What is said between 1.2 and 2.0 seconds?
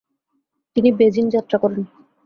যাত্রা করেন।